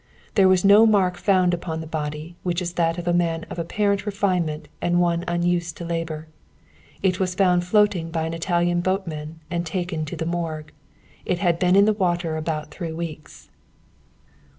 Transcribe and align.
There 0.33 0.47
was 0.47 0.65
no 0.65 0.87
mark 0.87 1.15
found 1.15 1.53
upon 1.53 1.79
the 1.79 1.85
body, 1.85 2.35
which 2.41 2.59
is 2.59 2.73
that 2.73 2.97
of 2.97 3.07
a 3.07 3.13
man 3.13 3.45
of 3.51 3.59
apparent 3.59 4.07
refinement 4.07 4.67
and 4.81 4.99
one 4.99 5.23
unused 5.27 5.77
to 5.77 5.85
labor. 5.85 6.25
It 7.03 7.19
was 7.19 7.35
found 7.35 7.65
floating 7.65 8.09
by 8.09 8.25
an 8.25 8.33
Italian 8.33 8.81
boatman 8.81 9.41
and 9.51 9.63
taken 9.63 10.03
to 10.05 10.15
the 10.15 10.25
morgue. 10.25 10.71
It 11.23 11.37
had 11.37 11.59
been 11.59 11.75
in 11.75 11.85
the 11.85 11.93
water 11.93 12.35
about 12.35 12.71
three 12.71 12.91
weeks." 12.91 13.49